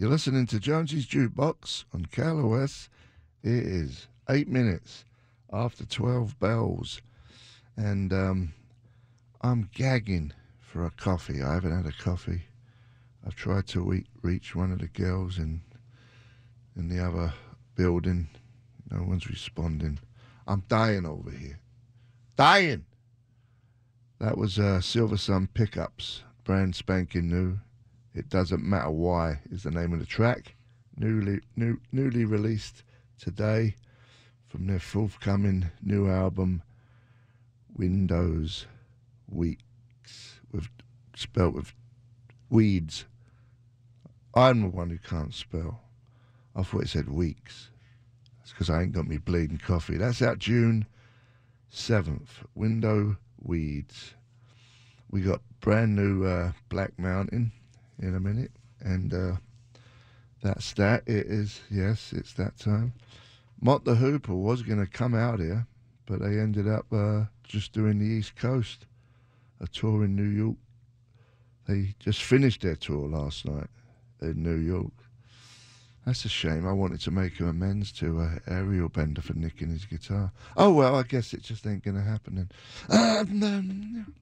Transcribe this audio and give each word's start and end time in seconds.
You're 0.00 0.08
listening 0.08 0.46
to 0.46 0.58
Jonesy's 0.58 1.06
Jukebox 1.06 1.84
on 1.92 2.06
KLOS. 2.06 2.88
It 3.42 3.52
is 3.52 4.08
eight 4.30 4.48
minutes 4.48 5.04
after 5.52 5.84
12 5.84 6.40
bells. 6.40 7.02
And 7.76 8.10
um, 8.10 8.54
I'm 9.42 9.68
gagging 9.74 10.32
for 10.58 10.86
a 10.86 10.90
coffee. 10.90 11.42
I 11.42 11.52
haven't 11.52 11.76
had 11.76 11.84
a 11.84 12.02
coffee. 12.02 12.44
I've 13.26 13.34
tried 13.34 13.66
to 13.66 14.02
reach 14.22 14.56
one 14.56 14.72
of 14.72 14.78
the 14.78 14.86
girls 14.86 15.36
in, 15.36 15.60
in 16.74 16.88
the 16.88 17.06
other 17.06 17.34
building. 17.74 18.30
No 18.90 19.02
one's 19.02 19.28
responding. 19.28 19.98
I'm 20.46 20.64
dying 20.66 21.04
over 21.04 21.30
here. 21.30 21.60
Dying! 22.36 22.86
That 24.18 24.38
was 24.38 24.58
uh, 24.58 24.80
Silversun 24.80 25.48
Pickups, 25.52 26.22
brand 26.42 26.74
spanking 26.74 27.28
new. 27.28 27.58
It 28.14 28.28
doesn't 28.28 28.64
matter 28.64 28.90
why 28.90 29.40
is 29.50 29.62
the 29.62 29.70
name 29.70 29.92
of 29.92 30.00
the 30.00 30.06
track. 30.06 30.54
Newly 30.96 31.40
new, 31.56 31.80
newly 31.92 32.24
released 32.24 32.82
today 33.18 33.76
from 34.48 34.66
their 34.66 34.80
forthcoming 34.80 35.70
new 35.80 36.08
album, 36.08 36.62
Windows 37.76 38.66
Weeks, 39.28 40.40
with 40.50 40.68
spelt 41.14 41.54
with 41.54 41.72
weeds. 42.48 43.04
I'm 44.34 44.62
the 44.62 44.68
one 44.68 44.90
who 44.90 44.98
can't 44.98 45.32
spell. 45.32 45.80
I 46.56 46.62
thought 46.62 46.82
it 46.82 46.88
said 46.88 47.08
weeks. 47.08 47.70
That's 48.38 48.50
because 48.50 48.70
I 48.70 48.82
ain't 48.82 48.92
got 48.92 49.06
me 49.06 49.18
bleeding 49.18 49.58
coffee. 49.58 49.96
That's 49.96 50.20
out 50.20 50.40
June 50.40 50.86
7th. 51.72 52.28
Window 52.56 53.16
Weeds. 53.40 54.14
We 55.10 55.20
got 55.20 55.42
brand 55.60 55.94
new 55.94 56.24
uh, 56.24 56.52
Black 56.68 56.98
Mountain 56.98 57.52
in 58.00 58.14
a 58.14 58.20
minute, 58.20 58.52
and 58.80 59.12
uh, 59.12 59.36
that's 60.42 60.72
that. 60.74 61.02
It 61.06 61.26
is, 61.26 61.60
yes, 61.70 62.12
it's 62.12 62.32
that 62.34 62.58
time. 62.58 62.94
Mott 63.60 63.84
the 63.84 63.94
Hoople 63.94 64.40
was 64.40 64.62
going 64.62 64.78
to 64.78 64.86
come 64.86 65.14
out 65.14 65.38
here, 65.38 65.66
but 66.06 66.20
they 66.20 66.38
ended 66.38 66.66
up 66.66 66.86
uh, 66.92 67.24
just 67.44 67.72
doing 67.72 67.98
the 67.98 68.06
East 68.06 68.36
Coast, 68.36 68.86
a 69.60 69.66
tour 69.66 70.04
in 70.04 70.16
New 70.16 70.22
York. 70.22 70.56
They 71.68 71.94
just 71.98 72.22
finished 72.22 72.62
their 72.62 72.76
tour 72.76 73.08
last 73.08 73.44
night 73.44 73.68
in 74.22 74.42
New 74.42 74.56
York. 74.56 74.92
That's 76.06 76.24
a 76.24 76.28
shame. 76.30 76.66
I 76.66 76.72
wanted 76.72 77.00
to 77.02 77.10
make 77.10 77.38
amends 77.40 77.92
to 77.92 78.20
uh, 78.20 78.38
Ariel 78.48 78.88
Bender 78.88 79.20
for 79.20 79.34
nicking 79.34 79.68
his 79.70 79.84
guitar. 79.84 80.32
Oh 80.56 80.72
well, 80.72 80.96
I 80.96 81.02
guess 81.02 81.34
it 81.34 81.42
just 81.42 81.66
ain't 81.66 81.84
gonna 81.84 82.02
happen. 82.02 82.48
Then. 82.88 83.42
Um, 83.42 84.14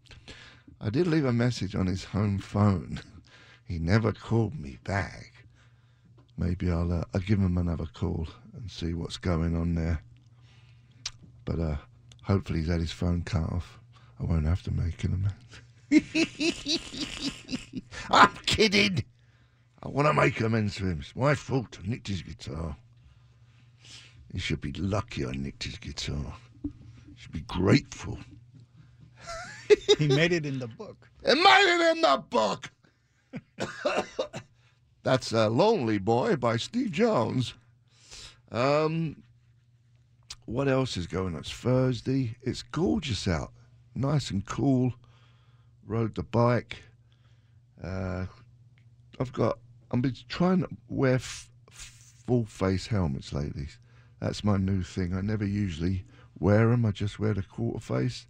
I 0.81 0.91
did 0.91 1.07
leave 1.07 1.25
a 1.25 1.33
message 1.33 1.75
on 1.75 1.87
his 1.87 2.05
home 2.05 2.39
phone. 2.39 3.01
He 3.69 3.79
never 3.79 4.13
called 4.13 4.59
me 4.59 4.79
back. 4.83 5.33
Maybe 6.39 6.71
I'll 6.71 6.91
uh, 6.91 7.05
I'll 7.13 7.21
give 7.21 7.39
him 7.39 7.59
another 7.59 7.85
call 7.85 8.27
and 8.55 8.71
see 8.71 8.95
what's 8.95 9.19
going 9.19 9.55
on 9.55 9.75
there. 9.75 10.03
But 11.45 11.59
uh, 11.59 11.77
hopefully 12.23 12.61
he's 12.61 12.69
had 12.69 12.81
his 12.81 12.93
phone 12.93 13.23
cut 13.23 13.53
off. 13.53 13.79
I 14.19 14.25
won't 14.25 14.47
have 14.47 14.63
to 14.63 14.71
make 14.71 15.05
an 15.05 15.13
amends. 15.13 15.61
I'm 18.11 18.35
kidding. 18.47 19.05
I 19.83 19.89
want 19.89 20.09
to 20.09 20.15
make 20.15 20.41
amends 20.41 20.77
to 20.77 20.87
him. 20.87 21.01
It's 21.01 21.15
my 21.15 21.35
fault. 21.35 21.79
I 21.83 21.87
nicked 21.87 22.09
his 22.09 22.23
guitar. 22.23 22.75
He 24.33 24.39
should 24.39 24.61
be 24.63 24.73
lucky 24.73 25.27
I 25.27 25.33
nicked 25.33 25.65
his 25.65 25.77
guitar. 25.79 26.35
He 26.63 27.15
should 27.17 27.33
be 27.33 27.43
grateful. 27.43 28.19
he 29.99 30.09
made 30.09 30.33
it 30.33 30.47
in 30.47 30.59
the 30.59 30.69
book. 30.69 31.09
It 31.23 31.37
made 31.37 31.75
it 31.75 31.97
in 31.97 32.03
the 32.03 32.25
book. 32.31 32.71
That's 35.03 35.33
uh, 35.33 35.49
Lonely 35.49 35.99
Boy 35.99 36.37
by 36.37 36.57
Steve 36.57 36.93
Jones. 36.93 37.55
Um, 38.51 39.23
what 40.47 40.69
else 40.69 40.97
is 40.97 41.07
going 41.07 41.35
on? 41.35 41.41
It's 41.41 41.53
Thursday. 41.53 42.37
It's 42.43 42.63
gorgeous 42.63 43.29
out. 43.29 43.53
Nice 43.95 44.31
and 44.31 44.45
cool. 44.47 44.95
Rode 45.87 46.15
the 46.15 46.23
bike. 46.23 46.83
Uh, 47.83 48.27
I've 49.21 49.33
got. 49.33 49.59
I've 49.91 50.03
been 50.03 50.17
trying 50.29 50.61
to 50.61 50.69
wear 50.89 51.15
f- 51.15 51.51
full 51.71 52.45
face 52.45 52.87
helmets 52.87 53.33
lately. 53.33 53.69
That's 54.21 54.45
my 54.45 54.57
new 54.57 54.83
thing. 54.83 55.15
I 55.15 55.21
never 55.21 55.45
usually 55.47 56.05
wear 56.39 56.69
them. 56.69 56.85
I 56.85 56.91
just 56.91 57.19
wear 57.19 57.35
the 57.35 57.43
quarter 57.43 57.81
face. 57.81 58.27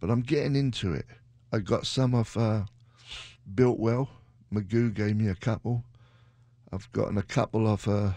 But 0.00 0.10
I'm 0.10 0.20
getting 0.20 0.54
into 0.54 0.92
it. 0.92 1.06
I 1.52 1.58
got 1.58 1.86
some 1.86 2.14
off 2.14 2.36
uh, 2.36 2.64
Biltwell. 3.54 4.08
Magoo 4.54 4.92
gave 4.92 5.16
me 5.16 5.28
a 5.28 5.34
couple. 5.34 5.84
I've 6.72 6.90
gotten 6.92 7.18
a 7.18 7.22
couple 7.22 7.66
off 7.66 7.86
uh, 7.86 8.12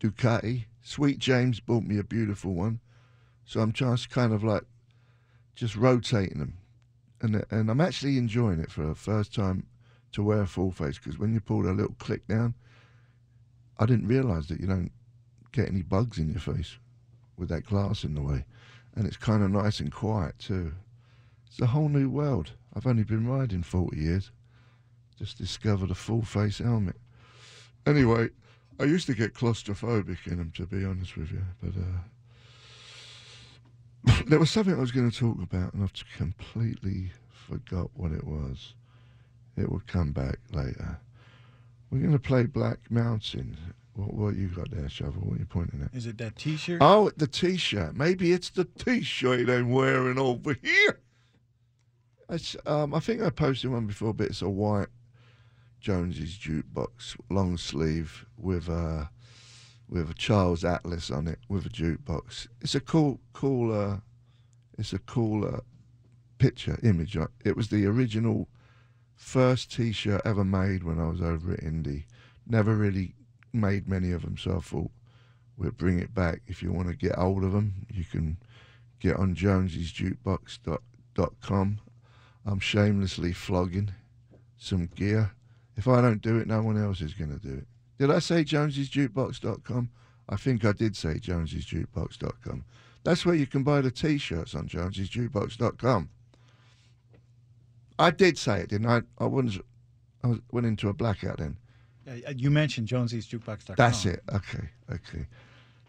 Ducati. 0.00 0.64
Sweet 0.82 1.18
James 1.18 1.60
bought 1.60 1.84
me 1.84 1.98
a 1.98 2.04
beautiful 2.04 2.54
one. 2.54 2.80
So 3.44 3.60
I'm 3.60 3.72
just 3.72 4.10
kind 4.10 4.32
of 4.32 4.42
like 4.42 4.64
just 5.54 5.76
rotating 5.76 6.38
them. 6.38 6.58
And, 7.20 7.44
and 7.50 7.70
I'm 7.70 7.80
actually 7.80 8.18
enjoying 8.18 8.60
it 8.60 8.70
for 8.70 8.84
the 8.84 8.94
first 8.94 9.34
time 9.34 9.66
to 10.12 10.22
wear 10.22 10.42
a 10.42 10.46
full 10.46 10.72
face 10.72 10.98
because 10.98 11.18
when 11.18 11.32
you 11.32 11.40
pull 11.40 11.68
a 11.68 11.72
little 11.72 11.94
click 11.98 12.26
down, 12.26 12.54
I 13.78 13.86
didn't 13.86 14.08
realise 14.08 14.46
that 14.46 14.60
you 14.60 14.66
don't 14.66 14.92
get 15.52 15.68
any 15.68 15.82
bugs 15.82 16.18
in 16.18 16.30
your 16.30 16.40
face 16.40 16.78
with 17.36 17.48
that 17.48 17.66
glass 17.66 18.04
in 18.04 18.14
the 18.14 18.22
way. 18.22 18.44
And 18.94 19.06
it's 19.06 19.16
kind 19.16 19.42
of 19.42 19.50
nice 19.50 19.80
and 19.80 19.92
quiet 19.92 20.38
too. 20.38 20.72
It's 21.46 21.60
a 21.60 21.66
whole 21.66 21.88
new 21.88 22.08
world. 22.08 22.52
I've 22.74 22.86
only 22.86 23.04
been 23.04 23.26
riding 23.26 23.62
40 23.62 23.96
years. 23.98 24.30
Just 25.22 25.38
discovered 25.38 25.92
a 25.92 25.94
full 25.94 26.22
face 26.22 26.58
helmet. 26.58 26.96
Anyway, 27.86 28.30
I 28.80 28.84
used 28.86 29.06
to 29.06 29.14
get 29.14 29.34
claustrophobic 29.34 30.26
in 30.26 30.38
them, 30.38 30.50
to 30.56 30.66
be 30.66 30.84
honest 30.84 31.16
with 31.16 31.30
you. 31.30 31.44
But 31.62 31.74
uh, 34.10 34.22
there 34.26 34.40
was 34.40 34.50
something 34.50 34.74
I 34.74 34.80
was 34.80 34.90
going 34.90 35.08
to 35.08 35.16
talk 35.16 35.40
about, 35.40 35.74
and 35.74 35.84
I've 35.84 35.92
completely 36.16 37.12
forgot 37.30 37.90
what 37.94 38.10
it 38.10 38.24
was. 38.24 38.74
It 39.56 39.70
will 39.70 39.84
come 39.86 40.10
back 40.10 40.40
later. 40.50 40.98
We're 41.92 42.00
going 42.00 42.10
to 42.10 42.18
play 42.18 42.46
Black 42.46 42.90
Mountain. 42.90 43.56
What, 43.94 44.14
what 44.14 44.34
you 44.34 44.48
got 44.48 44.72
there, 44.72 44.88
Shovel? 44.88 45.22
What 45.22 45.36
are 45.36 45.38
you 45.38 45.46
pointing 45.46 45.82
at? 45.84 45.94
Is 45.96 46.06
it 46.06 46.18
that 46.18 46.34
T-shirt? 46.34 46.78
Oh, 46.80 47.12
the 47.16 47.28
T-shirt. 47.28 47.94
Maybe 47.94 48.32
it's 48.32 48.50
the 48.50 48.64
T-shirt 48.64 49.48
I'm 49.48 49.70
wearing 49.70 50.18
over 50.18 50.54
here. 50.62 50.98
It's, 52.28 52.56
um, 52.66 52.92
I 52.92 52.98
think 52.98 53.22
I 53.22 53.30
posted 53.30 53.70
one 53.70 53.86
before, 53.86 54.12
but 54.14 54.26
it's 54.26 54.42
a 54.42 54.48
white 54.48 54.88
Jonesy's 55.82 56.38
jukebox, 56.38 57.16
long 57.28 57.56
sleeve 57.56 58.24
with 58.36 58.68
a 58.68 59.10
with 59.88 60.08
a 60.08 60.14
Charles 60.14 60.64
Atlas 60.64 61.10
on 61.10 61.26
it, 61.26 61.40
with 61.48 61.66
a 61.66 61.68
jukebox. 61.68 62.46
It's 62.60 62.76
a 62.76 62.80
cool, 62.80 63.18
cool. 63.32 63.72
Uh, 63.72 63.96
it's 64.78 64.92
a 64.92 65.00
cool 65.00 65.44
uh, 65.44 65.58
picture 66.38 66.78
image. 66.82 67.16
It 67.44 67.56
was 67.56 67.68
the 67.68 67.84
original 67.86 68.48
first 69.16 69.72
T-shirt 69.72 70.22
ever 70.24 70.44
made 70.44 70.84
when 70.84 71.00
I 71.00 71.08
was 71.08 71.20
over 71.20 71.52
at 71.52 71.60
Indie. 71.60 72.04
Never 72.46 72.74
really 72.74 73.14
made 73.52 73.88
many 73.88 74.12
of 74.12 74.22
them, 74.22 74.38
so 74.38 74.56
I 74.56 74.60
thought 74.60 74.90
we'll 75.56 75.72
bring 75.72 75.98
it 75.98 76.14
back. 76.14 76.42
If 76.46 76.62
you 76.62 76.72
want 76.72 76.88
to 76.88 76.96
get 76.96 77.16
hold 77.16 77.44
of 77.44 77.52
them, 77.52 77.86
you 77.92 78.04
can 78.04 78.38
get 79.00 79.16
on 79.16 79.34
jonesysjukebox.com. 79.34 81.80
I'm 82.46 82.60
shamelessly 82.60 83.32
flogging 83.32 83.90
some 84.56 84.88
gear. 84.94 85.32
If 85.76 85.88
I 85.88 86.00
don't 86.00 86.20
do 86.20 86.38
it, 86.38 86.46
no 86.46 86.62
one 86.62 86.82
else 86.82 87.00
is 87.00 87.14
going 87.14 87.38
to 87.38 87.38
do 87.38 87.54
it. 87.54 87.66
Did 87.98 88.10
I 88.10 88.18
say 88.18 88.44
jonesysjukebox.com? 88.44 89.90
I 90.28 90.36
think 90.36 90.64
I 90.64 90.72
did 90.72 90.96
say 90.96 91.14
jonesysjukebox.com. 91.14 92.64
That's 93.04 93.26
where 93.26 93.34
you 93.34 93.46
can 93.46 93.62
buy 93.62 93.80
the 93.80 93.90
T-shirts 93.90 94.54
on 94.54 94.68
jonesysjukebox.com. 94.68 96.08
I 97.98 98.10
did 98.10 98.38
say 98.38 98.60
it, 98.60 98.68
didn't 98.70 98.88
I? 98.88 99.02
I 99.18 99.26
wouldn't. 99.26 99.64
I 100.24 100.34
went 100.50 100.66
into 100.66 100.88
a 100.88 100.92
blackout 100.92 101.38
then. 101.38 101.56
Uh, 102.08 102.32
you 102.36 102.50
mentioned 102.50 102.88
Jones'sJukebox.com. 102.88 103.76
That's 103.76 104.06
it. 104.06 104.22
Okay, 104.32 104.68
okay. 104.90 105.26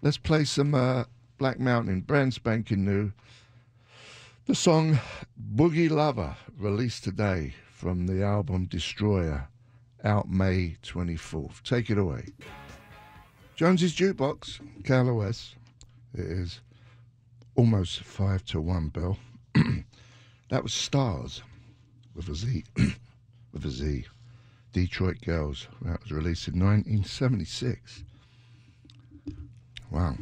Let's 0.01 0.17
play 0.17 0.43
some 0.43 0.75
uh, 0.75 1.05
Black 1.37 1.59
Mountain, 1.59 2.01
brand 2.01 2.33
spanking 2.33 2.85
new. 2.85 3.11
The 4.45 4.55
song 4.55 4.99
Boogie 5.55 5.89
Lover, 5.89 6.35
released 6.57 7.03
today 7.03 7.55
from 7.71 8.05
the 8.05 8.23
album 8.23 8.65
Destroyer, 8.65 9.47
out 10.03 10.29
May 10.29 10.77
24th. 10.83 11.63
Take 11.63 11.89
it 11.89 11.97
away. 11.97 12.25
Jonesy's 13.55 13.95
Jukebox, 13.95 14.59
KLOS. 14.83 15.53
It 16.13 16.25
is 16.25 16.59
almost 17.55 18.01
five 18.01 18.43
to 18.45 18.59
one, 18.59 18.89
Bill. 18.89 19.17
that 20.49 20.63
was 20.63 20.73
Stars 20.73 21.41
with 22.15 22.29
a 22.29 22.35
Z. 22.35 22.63
with 23.53 23.65
a 23.65 23.69
Z. 23.69 24.05
Detroit 24.71 25.21
Girls. 25.23 25.67
That 25.83 26.01
was 26.01 26.11
released 26.11 26.47
in 26.47 26.59
1976. 26.59 28.03
Wow. 29.91 30.15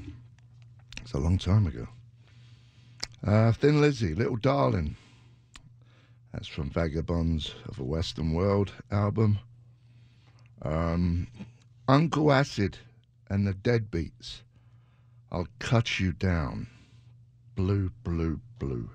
It's 1.01 1.13
a 1.13 1.17
long 1.17 1.37
time 1.37 1.67
ago. 1.67 1.87
Uh, 3.25 3.53
Thin 3.53 3.79
Lizzy, 3.79 4.13
Little 4.13 4.35
Darling. 4.35 4.97
That's 6.33 6.47
from 6.47 6.69
Vagabonds 6.69 7.55
of 7.67 7.79
a 7.79 7.83
Western 7.83 8.33
World 8.33 8.73
album. 8.91 9.39
Um, 10.63 11.27
Uncle 11.87 12.31
Acid 12.31 12.77
and 13.29 13.47
the 13.47 13.53
Deadbeats. 13.53 14.41
I'll 15.31 15.47
cut 15.59 15.99
you 15.99 16.11
down. 16.11 16.67
Blue, 17.55 17.91
blue, 18.03 18.41
blue. 18.59 18.89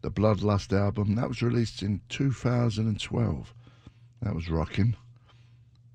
The 0.00 0.10
Bloodlust 0.10 0.72
album 0.72 1.14
that 1.16 1.28
was 1.28 1.42
released 1.42 1.82
in 1.82 2.00
2012. 2.08 3.54
That 4.22 4.34
was 4.34 4.48
rocking. 4.48 4.96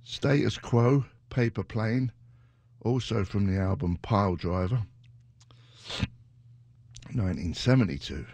Status 0.04 0.58
Quo, 0.58 1.06
Paper 1.30 1.64
Plane, 1.64 2.12
also 2.82 3.24
from 3.24 3.48
the 3.48 3.60
album 3.60 3.98
Piledriver. 4.04 4.86
1972. 7.14 8.26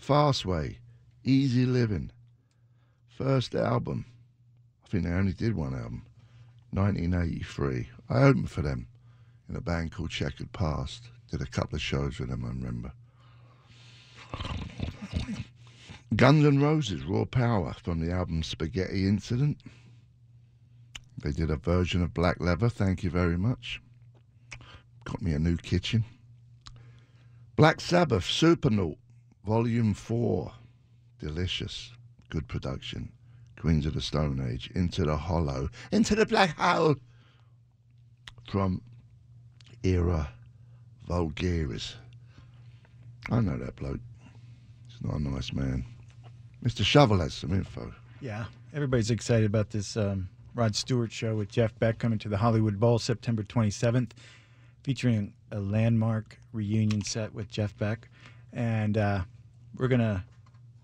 Fastway, 0.00 0.76
Easy 1.22 1.66
Living. 1.66 2.10
First 3.06 3.54
album. 3.54 4.06
I 4.84 4.88
think 4.88 5.04
they 5.04 5.10
only 5.10 5.34
did 5.34 5.54
one 5.54 5.74
album. 5.74 6.06
1983. 6.70 7.88
I 8.10 8.22
opened 8.22 8.50
for 8.50 8.62
them 8.62 8.88
in 9.48 9.56
a 9.56 9.60
band 9.60 9.92
called 9.92 10.10
Checkered 10.10 10.52
Past. 10.52 11.04
Did 11.30 11.42
a 11.42 11.46
couple 11.46 11.76
of 11.76 11.82
shows 11.82 12.18
with 12.18 12.28
them, 12.30 12.44
I 12.44 12.48
remember. 12.48 12.92
Guns 16.16 16.44
N' 16.44 16.60
Roses, 16.60 17.04
Raw 17.04 17.24
Power 17.24 17.74
from 17.82 18.00
the 18.00 18.12
album 18.12 18.42
Spaghetti 18.42 19.06
Incident. 19.06 19.58
They 21.22 21.32
did 21.32 21.50
a 21.50 21.56
version 21.56 22.02
of 22.02 22.14
Black 22.14 22.40
Leather, 22.40 22.68
thank 22.68 23.02
you 23.02 23.10
very 23.10 23.36
much. 23.36 23.82
Got 25.04 25.20
me 25.20 25.32
a 25.32 25.38
new 25.38 25.56
kitchen. 25.56 26.04
Black 27.56 27.80
Sabbath, 27.80 28.24
Supernaut, 28.24 28.96
Volume 29.44 29.94
4. 29.94 30.52
Delicious. 31.18 31.92
Good 32.28 32.46
production. 32.46 33.10
Queens 33.58 33.86
of 33.86 33.94
the 33.94 34.00
Stone 34.00 34.46
Age, 34.50 34.70
Into 34.74 35.04
the 35.04 35.16
Hollow, 35.16 35.68
Into 35.92 36.14
the 36.14 36.26
Black 36.26 36.56
Hole. 36.58 36.96
From 38.50 38.80
Era 39.82 40.30
Vulgaris. 41.08 41.94
I 43.30 43.40
know 43.40 43.58
that 43.58 43.76
bloke. 43.76 44.00
He's 44.88 45.02
not 45.02 45.16
a 45.16 45.22
nice 45.22 45.52
man. 45.52 45.84
Mr. 46.64 46.84
Shovel 46.84 47.18
has 47.18 47.34
some 47.34 47.52
info. 47.52 47.92
Yeah, 48.20 48.46
everybody's 48.72 49.10
excited 49.10 49.46
about 49.46 49.70
this 49.70 49.96
um, 49.96 50.28
Rod 50.54 50.74
Stewart 50.74 51.12
show 51.12 51.36
with 51.36 51.50
Jeff 51.50 51.78
Beck 51.78 51.98
coming 51.98 52.18
to 52.20 52.28
the 52.28 52.38
Hollywood 52.38 52.80
Bowl 52.80 52.98
September 52.98 53.42
27th, 53.42 54.10
featuring 54.82 55.34
a 55.52 55.60
landmark 55.60 56.38
reunion 56.52 57.02
set 57.04 57.32
with 57.34 57.48
Jeff 57.48 57.76
Beck. 57.76 58.08
And 58.52 58.96
uh, 58.96 59.20
we're 59.76 59.88
going 59.88 60.00
to 60.00 60.24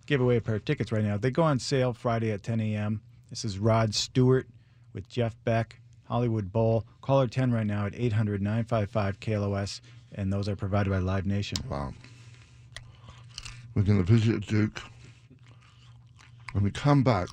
give 0.06 0.20
away 0.20 0.36
a 0.36 0.40
pair 0.40 0.56
of 0.56 0.64
tickets 0.64 0.92
right 0.92 1.04
now. 1.04 1.16
They 1.16 1.30
go 1.30 1.42
on 1.42 1.58
sale 1.58 1.92
Friday 1.92 2.30
at 2.30 2.42
10 2.42 2.60
a.m. 2.60 3.00
This 3.30 3.44
is 3.44 3.58
Rod 3.58 3.94
Stewart 3.94 4.46
with 4.92 5.08
Jeff 5.08 5.36
Beck, 5.44 5.80
Hollywood 6.06 6.52
Bowl. 6.52 6.86
Caller 7.00 7.26
10 7.26 7.52
right 7.52 7.66
now 7.66 7.86
at 7.86 7.94
800 7.94 8.40
955 8.40 9.20
KLOS, 9.20 9.80
and 10.12 10.32
those 10.32 10.48
are 10.48 10.56
provided 10.56 10.90
by 10.90 10.98
Live 10.98 11.26
Nation. 11.26 11.58
Wow. 11.68 11.92
We're 13.74 13.82
going 13.82 14.04
to 14.04 14.10
visit 14.12 14.46
Duke. 14.46 14.80
When 16.52 16.62
we 16.62 16.70
come 16.70 17.02
back, 17.02 17.28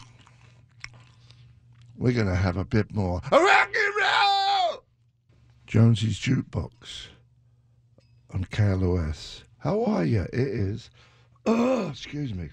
we're 1.97 2.13
going 2.13 2.27
to 2.27 2.35
have 2.35 2.57
a 2.57 2.65
bit 2.65 2.93
more 2.93 3.21
rock 3.31 3.75
and 3.75 3.95
roll. 4.01 4.83
Jonesy's 5.67 6.19
Jukebox 6.19 7.07
on 8.33 8.45
KLOS. 8.45 9.43
How 9.59 9.83
are 9.85 10.03
you? 10.03 10.21
It 10.21 10.33
is. 10.33 10.89
Oh, 11.45 11.89
excuse 11.89 12.33
me. 12.33 12.49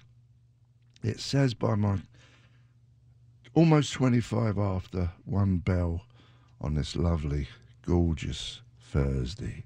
It 1.03 1.21
says 1.21 1.55
by 1.55 1.77
my 1.77 1.99
almost 3.55 3.93
25 3.93 4.59
after 4.59 5.11
one 5.25 5.59
bell 5.59 6.03
on 6.61 6.75
this 6.75 6.97
lovely, 6.97 7.49
gorgeous 7.83 8.63
Thursday. 8.81 9.65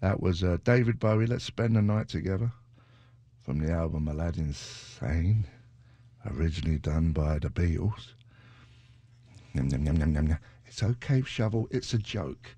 That 0.00 0.20
was 0.20 0.44
uh, 0.44 0.58
David 0.64 0.98
Bowie, 0.98 1.26
Let's 1.26 1.44
Spend 1.44 1.74
the 1.74 1.82
Night 1.82 2.08
Together, 2.08 2.52
from 3.40 3.58
the 3.58 3.72
album 3.72 4.08
Aladdin 4.08 4.52
Sane, 4.52 5.46
originally 6.26 6.78
done 6.78 7.12
by 7.12 7.38
the 7.38 7.48
Beatles. 7.48 8.12
Yum, 9.54 9.68
yum, 9.68 9.86
yum, 9.86 9.96
yum, 9.96 10.14
yum, 10.14 10.28
yum. 10.28 10.38
It's 10.66 10.82
okay, 10.82 11.22
Shovel, 11.22 11.66
it's 11.70 11.94
a 11.94 11.98
joke. 11.98 12.54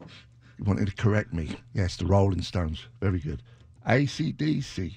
You 0.00 0.64
wanted 0.64 0.88
to 0.88 0.94
correct 0.94 1.32
me. 1.34 1.56
Yes, 1.74 1.96
the 1.96 2.06
Rolling 2.06 2.42
Stones. 2.42 2.86
Very 3.00 3.20
good. 3.20 3.42
ACDC, 3.86 4.96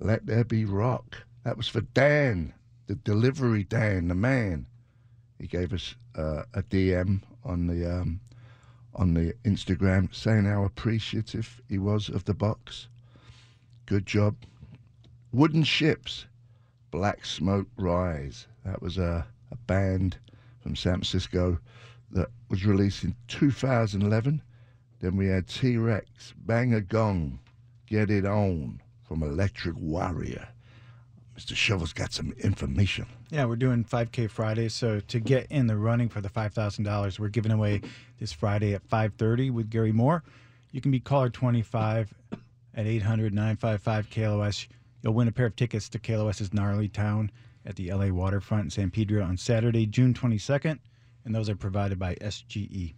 Let 0.00 0.26
There 0.26 0.44
Be 0.44 0.64
Rock. 0.64 1.26
That 1.42 1.56
was 1.56 1.66
for 1.66 1.80
Dan, 1.80 2.54
the 2.86 2.94
delivery 2.94 3.64
Dan, 3.64 4.06
the 4.06 4.14
man. 4.14 4.66
He 5.40 5.48
gave 5.48 5.72
us 5.72 5.96
uh, 6.14 6.44
a 6.54 6.62
DM 6.62 7.22
on 7.44 7.66
the 7.66 7.84
um, 7.84 8.20
on 8.94 9.14
the 9.14 9.34
Instagram 9.44 10.14
saying 10.14 10.44
how 10.44 10.62
appreciative 10.62 11.60
he 11.68 11.78
was 11.78 12.08
of 12.08 12.24
the 12.26 12.34
box. 12.34 12.86
Good 13.86 14.06
job. 14.06 14.36
Wooden 15.32 15.64
Shjips, 15.64 16.26
Black 16.92 17.26
Smoke 17.26 17.68
Rise. 17.76 18.46
That 18.64 18.80
was 18.80 18.98
a, 18.98 19.26
a 19.50 19.56
band 19.56 20.16
from 20.60 20.76
San 20.76 20.94
Francisco 20.94 21.58
that 22.12 22.28
was 22.48 22.64
released 22.64 23.02
in 23.02 23.16
2011. 23.26 24.42
Then 25.00 25.16
we 25.16 25.26
had 25.26 25.48
T 25.48 25.76
Rex, 25.76 26.34
Bang 26.36 26.72
a 26.72 26.80
Gong, 26.80 27.40
Get 27.86 28.12
It 28.12 28.24
On 28.24 28.80
from 29.08 29.22
Electric 29.22 29.76
Warrior. 29.78 30.48
Mr. 31.36 31.56
Shovel's 31.56 31.92
got 31.92 32.12
some 32.12 32.34
information. 32.40 33.06
Yeah, 33.30 33.46
we're 33.46 33.56
doing 33.56 33.84
5K 33.84 34.28
Friday. 34.28 34.68
So 34.68 35.00
to 35.00 35.20
get 35.20 35.46
in 35.50 35.66
the 35.66 35.76
running 35.76 36.08
for 36.08 36.20
the 36.20 36.28
$5,000, 36.28 37.18
we're 37.18 37.28
giving 37.28 37.52
away 37.52 37.80
this 38.20 38.32
Friday 38.32 38.74
at 38.74 38.86
5:30 38.88 39.50
with 39.50 39.70
Gary 39.70 39.92
Moore. 39.92 40.24
You 40.72 40.80
can 40.80 40.90
be 40.90 41.00
caller 41.00 41.30
25 41.30 42.12
at 42.74 42.86
800-955-KLOS. 42.86 44.66
You'll 45.02 45.14
win 45.14 45.28
a 45.28 45.32
pair 45.32 45.46
of 45.46 45.56
tickets 45.56 45.88
to 45.90 45.98
KLOS's 45.98 46.52
Gnarly 46.52 46.88
Town 46.88 47.30
at 47.64 47.76
the 47.76 47.92
LA 47.92 48.08
Waterfront 48.08 48.64
in 48.64 48.70
San 48.70 48.90
Pedro 48.90 49.22
on 49.24 49.36
Saturday, 49.36 49.86
June 49.86 50.12
22nd, 50.12 50.78
and 51.24 51.34
those 51.34 51.48
are 51.48 51.56
provided 51.56 51.98
by 51.98 52.14
SGE. 52.16 52.94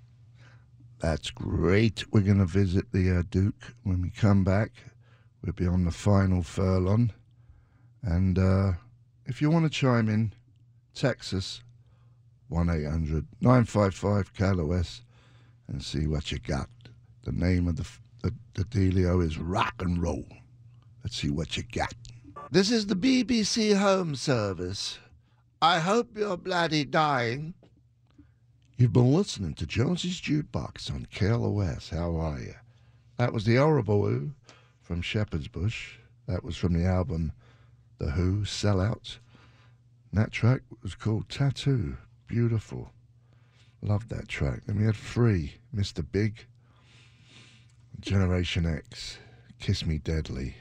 That's 0.99 1.31
great. 1.31 2.05
We're 2.11 2.21
going 2.21 2.39
to 2.39 2.47
visit 2.47 2.91
the 2.93 3.19
uh, 3.19 3.23
Duke 3.31 3.75
when 3.85 4.03
we 4.03 4.11
come 4.11 4.45
back. 4.45 4.73
We'll 5.43 5.53
be 5.53 5.67
on 5.67 5.85
the 5.85 5.91
final 5.91 6.43
furlong. 6.43 7.13
And 8.03 8.39
uh, 8.39 8.73
if 9.27 9.41
you 9.41 9.51
want 9.51 9.65
to 9.65 9.71
chime 9.71 10.09
in, 10.09 10.33
Texas, 10.95 11.63
1 12.49 12.69
800 12.69 13.27
955 13.41 14.35
KLOS 14.35 15.01
and 15.69 15.82
see 15.82 16.06
what 16.06 16.32
you 16.32 16.39
got. 16.39 16.69
The 17.23 17.32
name 17.32 17.69
of 17.69 17.77
the, 17.77 17.87
the, 18.23 18.35
the 18.55 18.65
dealio 18.65 19.25
is 19.25 19.39
Rock 19.39 19.75
and 19.81 20.03
Roll. 20.03 20.27
Let's 21.05 21.17
see 21.17 21.31
what 21.31 21.56
you 21.56 21.63
got. 21.73 21.94
This 22.51 22.70
is 22.70 22.87
the 22.87 22.97
BBC 22.97 23.77
Home 23.79 24.17
Service. 24.17 24.99
I 25.63 25.79
hope 25.79 26.17
you're 26.17 26.37
bloody 26.37 26.85
dying. 26.85 27.55
You've 28.77 28.93
been 28.93 29.13
listening 29.13 29.55
to 29.55 29.67
Jonesy's 29.67 30.20
Jukebox 30.20 30.91
on 30.91 31.06
KLOS. 31.15 31.91
How 31.91 32.17
are 32.17 32.41
you? 32.41 32.55
That 33.19 33.32
was 33.32 33.44
the 33.44 33.56
Horrible 33.56 34.32
from 34.91 35.03
Shepherd's 35.03 35.47
Bush. 35.47 35.99
That 36.27 36.43
was 36.43 36.56
from 36.56 36.73
the 36.73 36.85
album 36.85 37.31
The 37.99 38.11
Who, 38.11 38.41
Sellouts. 38.41 39.19
And 40.11 40.20
that 40.20 40.32
track 40.32 40.63
was 40.82 40.97
called 40.97 41.29
Tattoo. 41.29 41.97
Beautiful. 42.27 42.91
Loved 43.82 44.09
that 44.09 44.27
track. 44.27 44.63
Then 44.67 44.79
we 44.79 44.87
had 44.87 44.97
Free, 44.97 45.55
Mr. 45.73 46.05
Big, 46.11 46.44
Generation 48.01 48.67
X, 48.67 49.19
Kiss 49.61 49.87
Me 49.87 49.99
Deadly, 49.99 50.56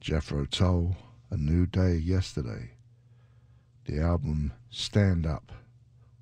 Jethro 0.00 0.44
Tull, 0.44 0.96
A 1.30 1.36
New 1.36 1.64
Day 1.66 1.94
Yesterday. 1.94 2.72
The 3.84 4.00
album 4.00 4.52
Stand 4.68 5.28
Up 5.28 5.52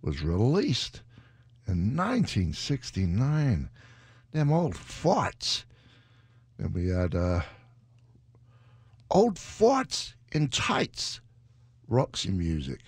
was 0.03 0.21
released 0.21 1.01
in 1.67 1.97
1969. 1.97 3.71
Them 4.33 4.53
old 4.53 4.75
farts. 4.75 5.65
Then 6.61 6.75
we 6.75 6.89
had 6.89 7.15
uh, 7.15 7.41
Old 9.11 9.37
Farts 9.37 10.13
in 10.31 10.49
Tights, 10.49 11.23
Roxy 11.89 12.31
Music. 12.31 12.81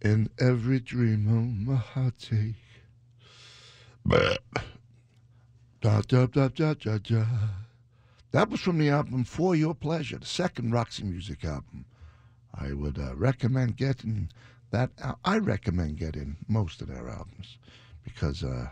In 0.00 0.30
every 0.38 0.80
dream 0.80 1.28
of 1.28 1.68
my 1.68 1.76
heartache. 1.76 2.54
Bah. 4.04 4.36
Da, 5.82 6.00
da, 6.00 6.24
da, 6.26 6.48
da, 6.48 6.72
da, 6.72 6.98
da. 6.98 7.24
That 8.30 8.48
was 8.48 8.60
from 8.60 8.78
the 8.78 8.88
album 8.88 9.24
For 9.24 9.54
Your 9.54 9.74
Pleasure, 9.74 10.18
the 10.18 10.26
second 10.26 10.72
Roxy 10.72 11.04
Music 11.04 11.44
album. 11.44 11.84
I 12.54 12.72
would 12.72 12.98
uh, 12.98 13.14
recommend 13.14 13.76
getting 13.76 14.30
that. 14.70 14.90
I 15.22 15.36
recommend 15.36 15.98
getting 15.98 16.36
most 16.48 16.80
of 16.80 16.88
their 16.88 17.10
albums 17.10 17.58
because 18.02 18.42
uh, 18.42 18.68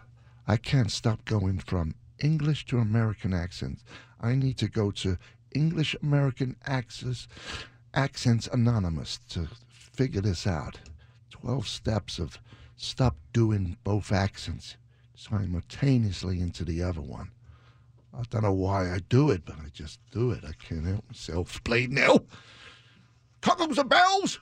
I 0.48 0.56
can't 0.56 0.90
stop 0.90 1.26
going 1.26 1.58
from 1.58 1.94
English 2.22 2.64
to 2.66 2.78
American 2.78 3.34
accents. 3.34 3.84
I 4.20 4.34
need 4.34 4.56
to 4.58 4.68
go 4.68 4.90
to 4.92 5.18
English 5.54 5.94
American 6.02 6.56
accents, 6.64 7.28
accents 7.92 8.48
anonymous 8.52 9.18
to 9.30 9.48
figure 9.68 10.22
this 10.22 10.46
out. 10.46 10.78
12 11.30 11.66
steps 11.66 12.18
of 12.18 12.38
stop 12.76 13.16
doing 13.32 13.76
both 13.84 14.12
accents 14.12 14.76
simultaneously 15.14 16.40
into 16.40 16.64
the 16.64 16.82
other 16.82 17.00
one. 17.00 17.30
I 18.14 18.22
don't 18.28 18.42
know 18.42 18.52
why 18.52 18.92
I 18.92 19.00
do 19.08 19.30
it, 19.30 19.44
but 19.44 19.56
I 19.56 19.68
just 19.72 19.98
do 20.10 20.32
it. 20.32 20.44
I 20.44 20.52
can't 20.52 20.86
help 20.86 21.04
myself. 21.08 21.62
Bleeding 21.64 21.96
hell. 21.96 22.26
Cockles 23.40 23.78
and 23.78 23.88
bells. 23.88 24.38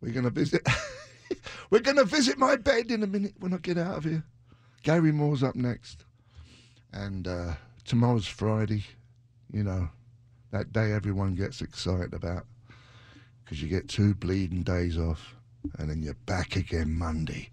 We're 0.00 0.12
gonna 0.12 0.30
visit. 0.30 0.66
We're 1.70 1.80
gonna 1.80 2.04
visit 2.04 2.36
my 2.36 2.56
bed 2.56 2.90
in 2.90 3.02
a 3.02 3.06
minute 3.06 3.34
when 3.38 3.54
I 3.54 3.58
get 3.58 3.78
out 3.78 3.98
of 3.98 4.04
here. 4.04 4.24
Gary 4.82 5.12
Moore's 5.12 5.42
up 5.42 5.54
next, 5.54 6.04
and 6.94 7.26
uh, 7.26 7.54
tomorrow's 7.84 8.26
Friday. 8.26 8.84
You 9.52 9.64
know, 9.64 9.88
that 10.52 10.72
day 10.72 10.92
everyone 10.92 11.34
gets 11.34 11.60
excited 11.60 12.14
about 12.14 12.46
because 13.44 13.60
you 13.62 13.68
get 13.68 13.88
two 13.88 14.14
bleeding 14.14 14.62
days 14.62 14.96
off, 14.96 15.34
and 15.78 15.90
then 15.90 16.02
you're 16.02 16.14
back 16.26 16.56
again 16.56 16.96
Monday. 16.96 17.50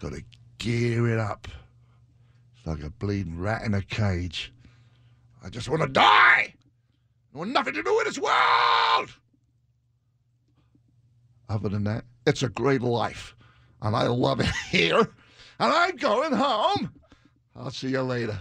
Got 0.00 0.12
to 0.12 0.22
gear 0.58 1.08
it 1.08 1.18
up. 1.18 1.48
It's 2.56 2.66
like 2.66 2.82
a 2.82 2.90
bleeding 2.90 3.38
rat 3.38 3.62
in 3.62 3.74
a 3.74 3.82
cage. 3.82 4.52
I 5.44 5.50
just 5.50 5.68
want 5.68 5.82
to 5.82 5.88
die. 5.88 6.54
I 7.34 7.38
want 7.38 7.50
nothing 7.50 7.74
to 7.74 7.82
do 7.82 7.94
with 7.96 8.06
this 8.06 8.18
world. 8.18 9.12
Other 11.48 11.68
than 11.68 11.84
that, 11.84 12.04
it's 12.26 12.42
a 12.42 12.48
great 12.48 12.82
life, 12.82 13.34
and 13.82 13.94
I 13.96 14.06
love 14.06 14.40
it 14.40 14.50
here. 14.70 14.98
And 15.60 15.72
I'm 15.72 15.96
going 15.96 16.32
home. 16.32 16.92
I'll 17.56 17.70
see 17.70 17.88
you 17.88 18.02
later. 18.02 18.40